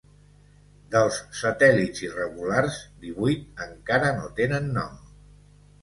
Dels 0.95 1.19
satèl·lits 1.41 2.03
irregulars, 2.07 2.81
divuit 3.07 3.65
encara 3.71 4.13
no 4.21 4.35
tenen 4.41 4.71
nom. 4.81 5.03